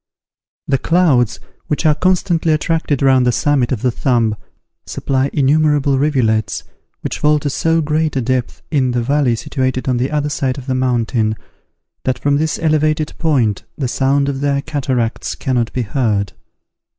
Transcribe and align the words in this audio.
The 0.67 0.79
clouds, 0.79 1.39
which 1.67 1.85
are 1.85 1.93
constantly 1.93 2.53
attracted 2.53 3.03
round 3.03 3.23
the 3.23 3.31
summit 3.31 3.71
of 3.71 3.83
the 3.83 3.91
Thumb, 3.91 4.35
supply 4.87 5.29
innumerable 5.31 5.99
rivulets, 5.99 6.63
which 7.01 7.19
fall 7.19 7.37
to 7.37 7.51
so 7.51 7.81
great 7.81 8.15
a 8.15 8.21
depth 8.23 8.63
in 8.71 8.93
the 8.93 9.03
valley 9.03 9.35
situated 9.35 9.87
on 9.87 9.97
the 9.97 10.09
other 10.09 10.29
side 10.29 10.57
of 10.57 10.65
the 10.65 10.73
mountain, 10.73 11.35
that 12.03 12.17
from 12.17 12.37
this 12.37 12.57
elevated 12.57 13.13
point 13.19 13.61
the 13.77 13.87
sound 13.87 14.27
of 14.27 14.41
their 14.41 14.63
cataracts 14.63 15.35
cannot 15.35 15.71
be 15.71 15.83
heard. 15.83 16.33